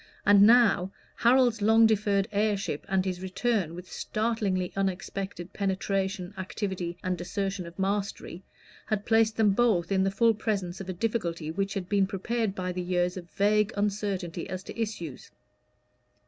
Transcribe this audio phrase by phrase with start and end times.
[0.25, 7.21] And now, Harold's long deferred heirship, and his return with startlingly unexpected penetration, activity, and
[7.21, 8.41] assertion of mastery,
[8.87, 12.55] had placed them both in the full presence of a difficulty which had been prepared
[12.55, 15.29] by the years of vague uncertainty as to issues.